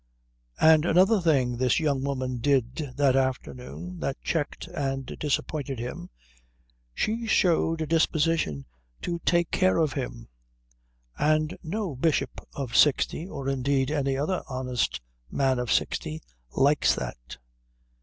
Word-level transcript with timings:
And 0.59 0.83
another 0.83 1.21
thing 1.21 1.57
this 1.57 1.79
young 1.79 2.01
woman 2.03 2.37
did 2.37 2.91
that 2.95 3.15
afternoon 3.15 3.99
that 3.99 4.19
checked 4.23 4.67
and 4.69 5.05
disappointed 5.05 5.77
him 5.77 6.09
she 6.95 7.27
showed 7.27 7.81
a 7.81 7.85
disposition 7.85 8.65
to 9.03 9.19
take 9.19 9.51
care 9.51 9.77
of 9.77 9.93
him; 9.93 10.27
and 11.19 11.55
no 11.61 11.95
bishop 11.95 12.41
of 12.55 12.75
sixty, 12.75 13.27
or 13.27 13.47
indeed 13.47 13.91
any 13.91 14.17
other 14.17 14.41
honest 14.49 14.99
man 15.29 15.59
of 15.59 15.71
sixty, 15.71 16.23
likes 16.49 16.95
that. 16.95 17.37